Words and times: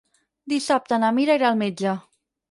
Dissabte 0.53 0.97
na 1.03 1.11
Mira 1.17 1.35
irà 1.39 1.51
al 1.51 1.59
metge. 1.59 1.93